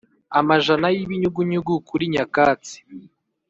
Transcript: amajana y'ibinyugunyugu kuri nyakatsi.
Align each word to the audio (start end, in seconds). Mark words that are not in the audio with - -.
amajana 0.39 0.87
y'ibinyugunyugu 0.95 1.73
kuri 1.87 2.03
nyakatsi. 2.13 2.75